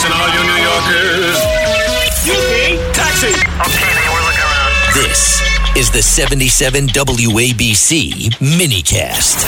Listen, 0.00 0.16
all 0.16 0.28
you 0.28 0.40
New 0.40 0.62
Yorkers. 0.62 1.36
Taxi. 2.96 3.26
Okay, 3.26 3.92
we're 4.08 4.24
looking 4.24 4.40
around. 4.40 4.94
This 4.94 5.42
is 5.76 5.90
the 5.90 6.00
77 6.00 6.86
WABC 6.86 8.30
minicast. 8.38 9.44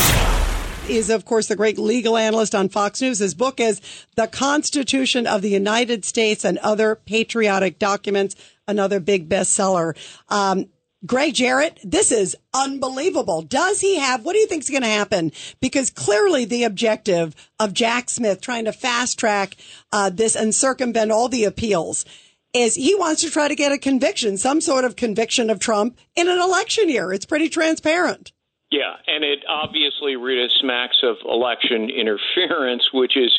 is, 0.90 1.08
of 1.08 1.24
course, 1.24 1.48
the 1.48 1.56
great 1.56 1.78
legal 1.78 2.18
analyst 2.18 2.54
on 2.54 2.68
Fox 2.68 3.00
News. 3.00 3.20
His 3.20 3.32
book 3.32 3.60
is 3.60 3.80
The 4.16 4.26
Constitution 4.26 5.26
of 5.26 5.40
the 5.40 5.48
United 5.48 6.04
States 6.04 6.44
and 6.44 6.58
Other 6.58 6.96
Patriotic 6.96 7.78
Documents, 7.78 8.36
another 8.68 9.00
big 9.00 9.30
bestseller. 9.30 9.96
Um, 10.28 10.66
Gregg 11.04 11.34
Jarrett, 11.34 11.80
this 11.82 12.12
is 12.12 12.36
unbelievable. 12.54 13.42
Does 13.42 13.80
he 13.80 13.98
have, 13.98 14.24
what 14.24 14.34
do 14.34 14.38
you 14.38 14.46
think 14.46 14.62
is 14.62 14.70
going 14.70 14.82
to 14.82 14.88
happen? 14.88 15.32
Because 15.60 15.90
clearly 15.90 16.44
the 16.44 16.62
objective 16.62 17.34
of 17.58 17.74
Jack 17.74 18.08
Smith 18.08 18.40
trying 18.40 18.66
to 18.66 18.72
fast 18.72 19.18
track 19.18 19.56
uh, 19.92 20.10
this 20.10 20.36
and 20.36 20.54
circumvent 20.54 21.10
all 21.10 21.28
the 21.28 21.44
appeals 21.44 22.04
is 22.54 22.74
he 22.74 22.94
wants 22.94 23.22
to 23.22 23.30
try 23.30 23.48
to 23.48 23.54
get 23.54 23.72
a 23.72 23.78
conviction, 23.78 24.36
some 24.36 24.60
sort 24.60 24.84
of 24.84 24.94
conviction 24.94 25.50
of 25.50 25.58
Trump 25.58 25.98
in 26.14 26.28
an 26.28 26.38
election 26.38 26.88
year. 26.88 27.12
It's 27.12 27.26
pretty 27.26 27.48
transparent. 27.48 28.32
Yeah, 28.70 28.94
and 29.06 29.24
it 29.24 29.40
obviously, 29.48 30.16
Rita, 30.16 30.48
smacks 30.60 30.98
of 31.02 31.16
election 31.24 31.90
interference, 31.90 32.90
which 32.92 33.16
is 33.16 33.38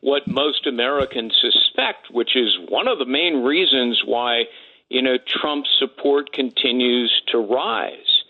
what 0.00 0.26
most 0.26 0.66
Americans 0.66 1.34
suspect, 1.40 2.10
which 2.10 2.36
is 2.36 2.58
one 2.68 2.88
of 2.88 2.98
the 2.98 3.06
main 3.06 3.42
reasons 3.42 4.02
why, 4.04 4.42
you 4.88 5.02
know, 5.02 5.16
Trump's 5.26 5.70
support 5.78 6.32
continues 6.32 7.12
to 7.28 7.38
rise. 7.38 8.22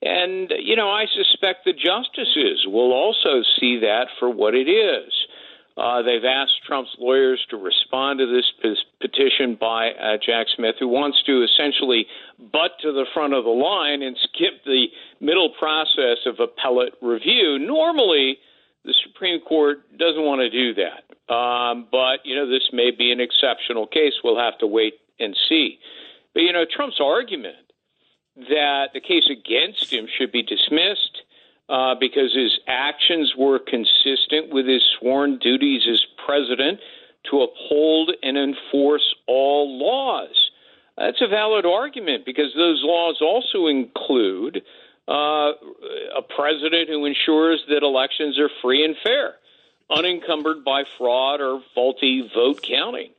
And, 0.00 0.52
you 0.58 0.76
know, 0.76 0.90
I 0.90 1.06
suspect 1.06 1.64
the 1.64 1.72
justices 1.72 2.66
will 2.66 2.92
also 2.92 3.42
see 3.58 3.80
that 3.80 4.06
for 4.18 4.30
what 4.30 4.54
it 4.54 4.68
is. 4.68 5.12
Uh, 5.76 6.02
they've 6.02 6.24
asked 6.24 6.62
Trump's 6.66 6.94
lawyers 6.98 7.44
to 7.50 7.56
respond 7.56 8.18
to 8.18 8.26
this 8.26 8.78
petition 9.00 9.56
by 9.60 9.90
uh, 9.90 10.16
Jack 10.24 10.46
Smith, 10.56 10.74
who 10.80 10.88
wants 10.88 11.22
to 11.26 11.44
essentially 11.44 12.06
butt 12.52 12.72
to 12.82 12.92
the 12.92 13.06
front 13.14 13.32
of 13.32 13.44
the 13.44 13.50
line 13.50 14.02
and 14.02 14.16
skip 14.22 14.64
the 14.64 14.86
middle 15.20 15.50
process 15.58 16.18
of 16.26 16.40
appellate 16.40 16.94
review. 17.00 17.58
Normally, 17.60 18.38
the 18.84 18.94
Supreme 19.06 19.40
Court 19.40 19.78
doesn't 19.96 20.22
want 20.22 20.40
to 20.40 20.50
do 20.50 20.74
that. 20.74 21.32
Um, 21.32 21.86
but, 21.92 22.24
you 22.24 22.34
know, 22.34 22.48
this 22.48 22.70
may 22.72 22.90
be 22.90 23.12
an 23.12 23.20
exceptional 23.20 23.86
case. 23.86 24.14
We'll 24.24 24.38
have 24.38 24.58
to 24.58 24.66
wait 24.66 24.94
and 25.18 25.36
see. 25.48 25.78
But, 26.34 26.42
you 26.42 26.52
know, 26.52 26.64
Trump's 26.64 27.00
argument 27.00 27.56
that 28.36 28.90
the 28.94 29.00
case 29.00 29.28
against 29.30 29.92
him 29.92 30.06
should 30.16 30.30
be 30.30 30.42
dismissed 30.42 31.22
uh, 31.68 31.94
because 31.98 32.34
his 32.34 32.58
actions 32.66 33.34
were 33.36 33.58
consistent 33.58 34.52
with 34.52 34.66
his 34.66 34.82
sworn 34.98 35.38
duties 35.38 35.82
as 35.90 36.04
president 36.24 36.80
to 37.30 37.42
uphold 37.42 38.12
and 38.22 38.38
enforce 38.38 39.14
all 39.26 39.78
laws. 39.78 40.50
That's 40.96 41.20
a 41.20 41.28
valid 41.28 41.66
argument 41.66 42.24
because 42.24 42.52
those 42.56 42.80
laws 42.82 43.18
also 43.20 43.66
include 43.66 44.62
uh, 45.08 45.52
a 46.16 46.22
president 46.36 46.88
who 46.88 47.04
ensures 47.04 47.62
that 47.68 47.82
elections 47.82 48.38
are 48.38 48.50
free 48.62 48.84
and 48.84 48.96
fair, 49.02 49.34
unencumbered 49.90 50.64
by 50.64 50.84
fraud 50.96 51.40
or 51.40 51.62
faulty 51.74 52.28
vote 52.34 52.62
counting. 52.62 53.10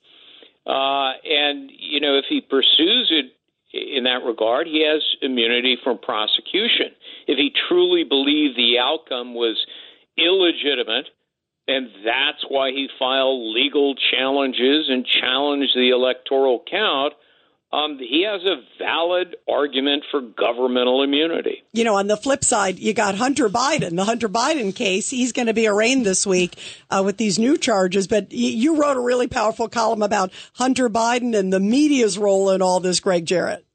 Uh, 0.69 1.13
and, 1.25 1.71
you 1.75 1.99
know, 1.99 2.19
if 2.19 2.25
he 2.29 2.41
pursues 2.41 3.11
it 3.11 3.33
in 3.73 4.03
that 4.03 4.23
regard, 4.23 4.67
he 4.67 4.85
has 4.85 5.01
immunity 5.21 5.77
from 5.83 5.97
prosecution. 5.97 6.93
If 7.27 7.37
he 7.37 7.51
truly 7.67 8.03
believed 8.03 8.55
the 8.55 8.77
outcome 8.77 9.33
was 9.33 9.57
illegitimate, 10.15 11.07
and 11.67 11.89
that's 12.05 12.45
why 12.47 12.69
he 12.69 12.87
filed 12.99 13.55
legal 13.55 13.95
challenges 14.11 14.89
and 14.89 15.05
challenged 15.05 15.75
the 15.75 15.89
electoral 15.89 16.63
count, 16.69 17.13
um, 17.71 17.99
he 17.99 18.23
has 18.23 18.41
a 18.43 18.63
valid 18.79 19.35
argument 19.47 20.03
for 20.09 20.21
governmental 20.21 21.03
immunity. 21.03 21.63
You 21.71 21.83
know, 21.83 21.95
on 21.95 22.07
the 22.07 22.17
flip 22.17 22.43
side, 22.43 22.79
you 22.79 22.93
got 22.93 23.15
Hunter 23.15 23.47
Biden, 23.47 23.95
the 23.95 24.05
Hunter 24.05 24.27
Biden 24.27 24.75
case. 24.75 25.09
He's 25.11 25.31
going 25.31 25.47
to 25.47 25.53
be 25.53 25.67
arraigned 25.67 26.05
this 26.05 26.25
week 26.25 26.57
uh, 26.89 27.03
with 27.05 27.17
these 27.17 27.37
new 27.37 27.57
charges. 27.57 28.07
But 28.07 28.31
you 28.31 28.81
wrote 28.81 28.97
a 28.97 29.01
really 29.01 29.27
powerful 29.27 29.69
column 29.69 30.01
about 30.01 30.31
Hunter 30.53 30.89
Biden 30.89 31.37
and 31.37 31.53
the 31.53 31.59
media's 31.59 32.17
role 32.17 32.49
in 32.49 32.63
all 32.63 32.79
this, 32.79 32.99
Gregg 32.99 33.25
Jarrett. 33.25 33.65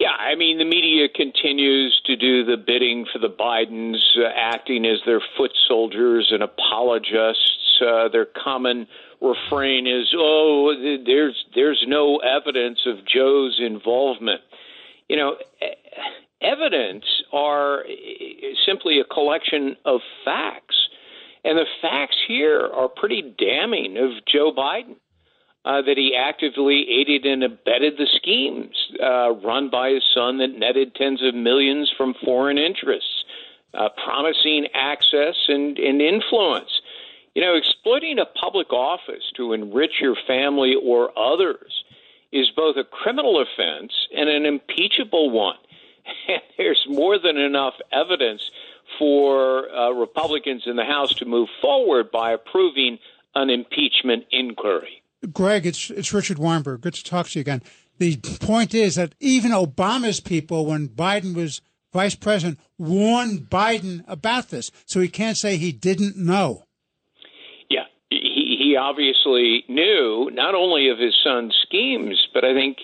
Yeah, 0.00 0.12
I 0.12 0.36
mean, 0.36 0.58
the 0.58 0.64
media 0.64 1.08
continues 1.12 2.00
to 2.06 2.14
do 2.16 2.44
the 2.44 2.56
bidding 2.56 3.04
for 3.12 3.18
the 3.18 3.28
Bidens, 3.28 3.98
uh, 4.16 4.28
acting 4.32 4.86
as 4.86 4.98
their 5.04 5.20
foot 5.36 5.50
soldiers 5.66 6.28
and 6.30 6.42
apologists. 6.42 7.57
Uh, 7.80 8.08
their 8.08 8.26
common 8.26 8.86
refrain 9.20 9.86
is, 9.86 10.12
"Oh, 10.16 10.74
there's 11.04 11.44
there's 11.54 11.84
no 11.86 12.18
evidence 12.18 12.80
of 12.86 13.04
Joe's 13.04 13.58
involvement." 13.60 14.40
You 15.08 15.16
know, 15.16 15.36
evidence 16.40 17.04
are 17.32 17.84
simply 18.66 19.00
a 19.00 19.04
collection 19.04 19.76
of 19.84 20.00
facts, 20.24 20.76
and 21.44 21.58
the 21.58 21.66
facts 21.82 22.16
here 22.26 22.66
are 22.66 22.88
pretty 22.88 23.22
damning 23.22 23.96
of 23.96 24.24
Joe 24.26 24.52
Biden. 24.52 24.96
Uh, 25.64 25.82
that 25.82 25.98
he 25.98 26.14
actively 26.16 26.86
aided 26.88 27.26
and 27.26 27.42
abetted 27.42 27.98
the 27.98 28.06
schemes 28.16 28.74
uh, 29.02 29.32
run 29.44 29.68
by 29.68 29.90
his 29.90 30.04
son 30.14 30.38
that 30.38 30.56
netted 30.56 30.94
tens 30.94 31.20
of 31.22 31.34
millions 31.34 31.92
from 31.94 32.14
foreign 32.24 32.56
interests, 32.56 33.24
uh, 33.74 33.88
promising 34.02 34.68
access 34.72 35.34
and, 35.48 35.78
and 35.78 36.00
influence. 36.00 36.77
You 37.38 37.44
know, 37.44 37.54
exploiting 37.54 38.18
a 38.18 38.24
public 38.24 38.72
office 38.72 39.22
to 39.36 39.52
enrich 39.52 40.00
your 40.00 40.16
family 40.26 40.74
or 40.74 41.16
others 41.16 41.84
is 42.32 42.50
both 42.56 42.74
a 42.76 42.82
criminal 42.82 43.40
offense 43.40 43.92
and 44.12 44.28
an 44.28 44.44
impeachable 44.44 45.30
one. 45.30 45.54
And 46.28 46.42
there's 46.56 46.84
more 46.88 47.16
than 47.16 47.36
enough 47.36 47.74
evidence 47.92 48.50
for 48.98 49.70
uh, 49.70 49.90
Republicans 49.90 50.64
in 50.66 50.74
the 50.74 50.84
House 50.84 51.14
to 51.14 51.26
move 51.26 51.48
forward 51.62 52.10
by 52.10 52.32
approving 52.32 52.98
an 53.36 53.50
impeachment 53.50 54.24
inquiry. 54.32 55.04
Gregg, 55.32 55.64
it's 55.64 55.90
it's 55.90 56.12
Richard 56.12 56.38
Weinberg. 56.38 56.80
Good 56.80 56.94
to 56.94 57.04
talk 57.04 57.28
to 57.28 57.38
you 57.38 57.42
again. 57.42 57.62
The 57.98 58.16
point 58.40 58.74
is 58.74 58.96
that 58.96 59.14
even 59.20 59.52
Obama's 59.52 60.18
people, 60.18 60.66
when 60.66 60.88
Biden 60.88 61.36
was 61.36 61.60
vice 61.92 62.16
president, 62.16 62.58
warned 62.78 63.48
Biden 63.48 64.02
about 64.08 64.48
this, 64.48 64.72
so 64.86 64.98
he 64.98 65.08
can't 65.08 65.36
say 65.36 65.56
he 65.56 65.70
didn't 65.70 66.16
know 66.16 66.64
he 68.68 68.76
obviously 68.76 69.64
knew 69.68 70.30
not 70.32 70.54
only 70.54 70.90
of 70.90 70.98
his 70.98 71.14
son's 71.24 71.56
schemes, 71.62 72.28
but 72.34 72.44
I 72.44 72.52
think 72.52 72.76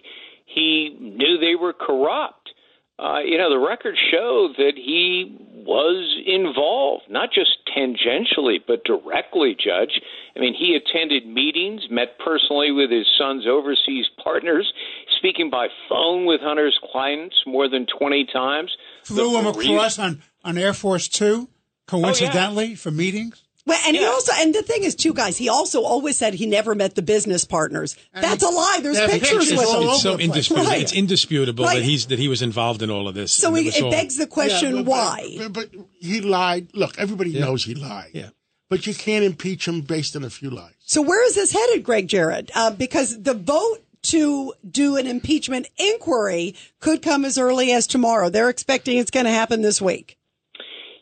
he 0.46 0.96
knew 0.98 1.36
they 1.38 1.56
were 1.60 1.74
corrupt. 1.74 2.50
Uh, 2.98 3.18
you 3.18 3.36
know, 3.36 3.50
the 3.50 3.58
records 3.58 3.98
show 4.10 4.48
that 4.56 4.74
he 4.76 5.36
was 5.66 6.22
involved, 6.24 7.04
not 7.10 7.30
just 7.34 7.50
tangentially, 7.76 8.58
but 8.66 8.84
directly, 8.84 9.54
Judge. 9.54 10.00
I 10.36 10.40
mean, 10.40 10.54
he 10.54 10.78
attended 10.78 11.26
meetings, 11.26 11.82
met 11.90 12.18
personally 12.24 12.70
with 12.70 12.90
his 12.90 13.06
son's 13.18 13.46
overseas 13.46 14.06
partners, 14.22 14.72
speaking 15.18 15.50
by 15.50 15.68
phone 15.88 16.24
with 16.24 16.40
Hunter's 16.40 16.78
clients 16.92 17.34
more 17.46 17.68
than 17.68 17.86
20 17.98 18.26
times. 18.32 18.70
Flew 19.02 19.36
him 19.38 19.46
across 19.46 19.98
on, 19.98 20.22
on 20.44 20.56
Air 20.56 20.72
Force 20.72 21.08
Two, 21.08 21.48
coincidentally, 21.86 22.64
oh, 22.64 22.68
yeah. 22.68 22.76
for 22.76 22.90
meetings? 22.92 23.43
Well, 23.66 23.80
and 23.86 23.94
yeah. 23.94 24.02
he 24.02 24.06
also, 24.06 24.32
and 24.36 24.54
the 24.54 24.62
thing 24.62 24.82
is, 24.82 24.94
too, 24.94 25.14
guys, 25.14 25.38
he 25.38 25.48
also 25.48 25.82
always 25.84 26.18
said 26.18 26.34
he 26.34 26.44
never 26.44 26.74
met 26.74 26.96
the 26.96 27.02
business 27.02 27.46
partners. 27.46 27.96
That's 28.12 28.42
a 28.42 28.48
lie. 28.48 28.80
There's 28.82 29.00
pictures, 29.00 29.50
with 29.50 29.60
him. 29.60 29.88
It's 29.88 30.02
so 30.02 30.18
indisputable. 30.18 30.70
Right. 30.70 30.82
It's 30.82 30.92
indisputable 30.92 31.64
right. 31.64 31.78
that 31.78 31.84
he's 31.84 32.06
that 32.08 32.18
he 32.18 32.28
was 32.28 32.42
involved 32.42 32.82
in 32.82 32.90
all 32.90 33.08
of 33.08 33.14
this. 33.14 33.32
So 33.32 33.54
it, 33.56 33.74
it 33.74 33.90
begs 33.90 34.18
the 34.18 34.26
question, 34.26 34.76
yeah, 34.76 34.82
but, 34.82 34.90
why? 34.90 35.36
But, 35.38 35.52
but, 35.52 35.70
he 35.98 36.20
lied. 36.20 36.68
Look, 36.74 36.98
everybody 36.98 37.30
yeah. 37.30 37.46
knows 37.46 37.64
he 37.64 37.74
lied. 37.74 38.10
Yeah. 38.12 38.30
But 38.68 38.86
you 38.86 38.94
can't 38.94 39.24
impeach 39.24 39.66
him 39.66 39.80
based 39.80 40.14
on 40.16 40.24
a 40.24 40.30
few 40.30 40.50
lies. 40.50 40.74
So 40.80 41.00
where 41.00 41.24
is 41.26 41.34
this 41.34 41.52
headed, 41.52 41.84
Gregg 41.84 42.08
Jarrett? 42.08 42.50
Uh, 42.54 42.70
because 42.70 43.22
the 43.22 43.34
vote 43.34 43.78
to 44.02 44.52
do 44.70 44.96
an 44.96 45.06
impeachment 45.06 45.68
inquiry 45.78 46.54
could 46.80 47.00
come 47.00 47.24
as 47.24 47.38
early 47.38 47.72
as 47.72 47.86
tomorrow. 47.86 48.28
They're 48.28 48.50
expecting 48.50 48.98
it's 48.98 49.10
going 49.10 49.24
to 49.26 49.32
happen 49.32 49.62
this 49.62 49.80
week. 49.80 50.18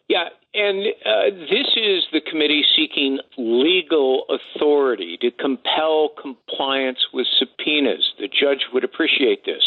Yeah, 0.08 0.28
And 0.52 0.86
uh, 1.06 1.30
this 1.48 1.68
is 1.76 2.04
the 2.12 2.20
committee 2.20 2.64
seeking 2.76 3.18
legal 3.38 4.24
authority 4.28 5.16
to 5.22 5.30
compel 5.30 6.10
compliance 6.20 6.98
with 7.14 7.26
subpoenas. 7.38 8.12
The 8.18 8.28
judge 8.28 8.66
would 8.74 8.84
appreciate 8.84 9.44
this. 9.46 9.62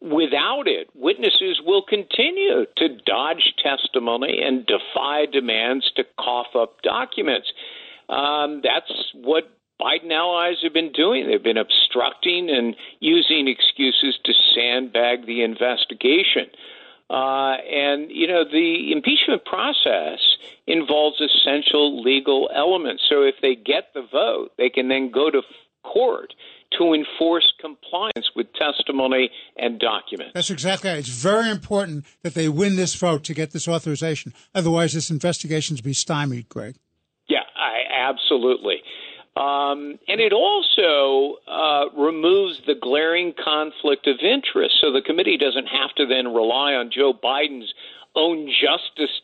Without 0.00 0.68
it, 0.68 0.88
witnesses 0.94 1.60
will 1.64 1.82
continue 1.82 2.66
to 2.76 2.88
dodge 3.04 3.54
testimony 3.62 4.40
and 4.44 4.66
defy 4.66 5.26
demands 5.26 5.90
to 5.96 6.04
cough 6.20 6.54
up 6.54 6.82
documents. 6.82 7.48
Um, 8.08 8.60
that's 8.62 8.92
what 9.14 9.50
Biden 9.80 10.12
allies 10.12 10.56
have 10.62 10.72
been 10.72 10.92
doing. 10.92 11.26
They've 11.26 11.42
been 11.42 11.56
obstructing 11.56 12.50
and 12.50 12.76
using 13.00 13.48
excuses 13.48 14.18
to 14.24 14.32
sandbag 14.54 15.26
the 15.26 15.42
investigation. 15.42 16.46
Uh, 17.10 17.56
and, 17.70 18.10
you 18.10 18.26
know, 18.26 18.44
the 18.44 18.92
impeachment 18.92 19.44
process 19.46 20.18
involves 20.66 21.20
essential 21.20 22.02
legal 22.02 22.50
elements. 22.54 23.02
So 23.08 23.22
if 23.22 23.36
they 23.40 23.54
get 23.54 23.94
the 23.94 24.02
vote, 24.12 24.50
they 24.58 24.68
can 24.68 24.88
then 24.88 25.10
go 25.10 25.30
to 25.30 25.40
court 25.82 26.34
to 26.78 26.92
enforce 26.92 27.50
compliance 27.60 28.30
with 28.36 28.46
testimony 28.52 29.30
and 29.56 29.80
documents. 29.80 30.32
That's 30.34 30.50
exactly 30.50 30.90
right. 30.90 30.98
It's 30.98 31.08
very 31.08 31.50
important 31.50 32.04
that 32.22 32.34
they 32.34 32.50
win 32.50 32.76
this 32.76 32.94
vote 32.94 33.24
to 33.24 33.34
get 33.34 33.52
this 33.52 33.66
authorization. 33.66 34.34
Otherwise, 34.54 34.92
this 34.92 35.10
investigation 35.10 35.76
will 35.76 35.82
be 35.82 35.94
stymied, 35.94 36.50
Gregg. 36.50 36.76
Yeah, 37.26 37.40
I, 37.56 38.10
absolutely. 38.10 38.82
Um, 39.36 39.98
and 40.08 40.20
it 40.20 40.32
also 40.32 41.36
uh, 41.46 41.84
removes 41.96 42.62
the 42.66 42.74
glaring 42.74 43.32
conflict 43.32 44.06
of 44.06 44.18
interest. 44.20 44.76
So 44.80 44.92
the 44.92 45.02
committee 45.02 45.36
doesn't 45.36 45.66
have 45.66 45.94
to 45.96 46.06
then 46.06 46.34
rely 46.34 46.74
on 46.74 46.90
Joe 46.90 47.12
Biden's 47.12 47.72
own 48.16 48.48
Justice 48.48 49.20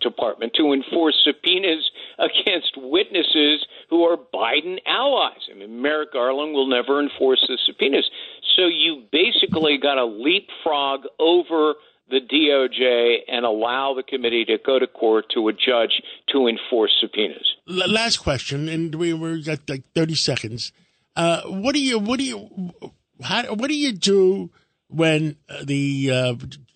Department 0.00 0.52
to 0.54 0.72
enforce 0.72 1.14
subpoenas 1.24 1.90
against 2.18 2.76
witnesses 2.76 3.64
who 3.88 4.02
are 4.04 4.16
Biden 4.16 4.78
allies. 4.86 5.48
I 5.50 5.54
mean, 5.54 5.80
Merrick 5.80 6.12
Garland 6.12 6.52
will 6.52 6.66
never 6.66 7.00
enforce 7.00 7.44
the 7.46 7.58
subpoenas. 7.64 8.10
So 8.56 8.66
you 8.66 9.04
basically 9.12 9.78
got 9.78 9.94
to 9.94 10.04
leapfrog 10.04 11.04
over 11.20 11.74
the 12.12 12.20
DOJ 12.20 13.20
and 13.26 13.46
allow 13.46 13.94
the 13.94 14.02
committee 14.02 14.44
to 14.44 14.58
go 14.64 14.78
to 14.78 14.86
court 14.86 15.24
to 15.34 15.48
a 15.48 15.52
judge 15.52 16.02
to 16.30 16.46
enforce 16.46 16.92
subpoenas. 17.00 17.56
last 17.66 18.18
question, 18.18 18.68
and 18.68 18.94
we 18.94 19.12
we 19.14 19.42
got 19.42 19.60
like 19.68 19.84
thirty 19.94 20.14
seconds. 20.14 20.72
Uh, 21.16 21.40
what 21.42 21.74
do 21.74 21.80
you 21.80 21.98
what 21.98 22.18
do 22.18 22.24
you 22.24 22.72
how, 23.22 23.54
what 23.54 23.68
do 23.68 23.76
you 23.76 23.92
do 23.92 24.50
when 24.88 25.36
the 25.64 26.10
uh, 26.10 26.34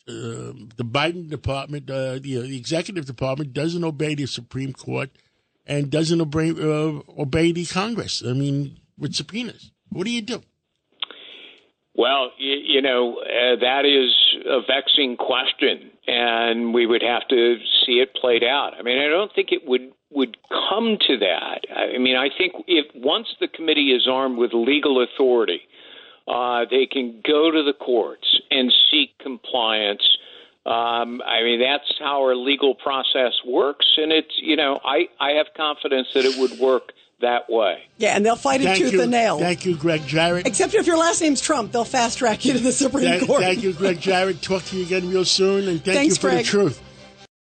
uh, 0.09 0.55
the 0.77 0.85
Biden 0.85 1.29
department, 1.29 1.91
uh, 1.91 2.15
the, 2.15 2.39
the, 2.39 2.57
executive 2.57 3.07
department, 3.07 3.53
doesn't 3.53 3.83
obey 3.83 4.15
the 4.15 4.27
Supreme 4.27 4.73
Court 4.73 5.11
and 5.67 5.91
doesn't 5.91 6.21
obey 6.21 6.51
uh, 6.51 7.01
obey 7.21 7.53
the 7.53 7.67
Congress? 7.67 8.23
I 8.25 8.33
mean, 8.33 8.79
with 8.97 9.15
subpoenas, 9.15 9.73
what 9.91 10.05
do 10.05 10.11
you 10.11 10.23
do? 10.23 10.43
Well, 11.97 12.31
you, 12.39 12.55
you 12.63 12.83
know, 12.83 13.17
uh, 13.21 13.57
that 13.61 13.85
is 13.85 14.36
a 14.49 14.61
vexing 14.61 15.17
question, 15.17 15.91
and 16.07 16.73
we 16.73 16.87
would 16.87 17.03
have 17.03 17.27
to 17.29 17.57
see 17.85 18.01
it 18.01 18.15
played 18.15 18.45
out. 18.45 18.73
I 18.79 18.83
mean, 18.83 18.99
I 18.99 19.09
don't 19.09 19.33
think 19.35 19.49
it 19.53 19.67
would 19.67 19.93
would 20.11 20.37
come 20.71 20.97
to 21.07 21.19
that. 21.19 21.63
I 21.75 21.99
mean, 21.99 22.17
I 22.17 22.29
think 22.37 22.55
if 22.69 22.87
once 22.95 23.27
the 23.41 23.49
committee 23.49 23.91
is 23.91 24.07
armed 24.09 24.39
with 24.39 24.53
legal 24.55 25.03
authority, 25.03 25.61
uh, 26.29 26.65
they 26.71 26.87
can 26.87 27.21
go 27.27 27.51
to 27.51 27.63
the 27.63 27.73
courts 27.73 28.41
and 28.51 28.73
seek 28.91 29.19
compliance. 29.19 30.03
Um, 30.65 31.21
I 31.23 31.43
mean, 31.43 31.61
that's 31.61 31.93
how 31.99 32.23
our 32.23 32.35
legal 32.35 32.75
process 32.75 33.33
works, 33.47 33.87
and 33.97 34.13
it's 34.13 34.35
you 34.39 34.57
know, 34.57 34.81
I 34.85 35.09
I 35.21 35.31
have 35.33 35.47
confidence 35.57 36.09
that 36.15 36.25
it 36.25 36.39
would 36.39 36.59
work 36.59 36.93
that 37.21 37.49
way. 37.49 37.85
Yeah, 37.99 38.17
and 38.17 38.25
they'll 38.25 38.37
fight 38.37 38.61
it 38.61 38.65
thank 38.65 38.79
tooth 38.79 38.93
you, 38.93 39.03
and 39.03 39.11
nail. 39.11 39.39
Thank 39.39 39.65
you, 39.65 39.77
Gregg 39.77 40.07
Jarrett. 40.07 40.47
Except 40.47 40.75
if 40.75 40.87
your 40.87 40.99
last 40.99 41.21
name's 41.21 41.41
Trump, 41.41 41.73
they'll 41.73 41.85
fast 41.85 42.19
track 42.19 42.45
you 42.45 42.53
to 42.53 42.59
the 42.59 42.73
Supreme 42.73 43.05
thank, 43.05 43.27
Court. 43.27 43.41
Thank 43.41 43.63
you, 43.63 43.73
Gregg 43.73 44.01
Jarrett. 44.01 44.43
Talk 44.43 44.65
to 44.65 44.77
you 44.77 44.85
again 44.85 45.09
real 45.09 45.25
soon, 45.25 45.69
and 45.69 45.83
thank 45.83 45.97
Thanks, 45.97 46.17
you 46.17 46.21
for 46.21 46.29
Gregg. 46.29 46.45
the 46.45 46.51
truth. 46.51 46.83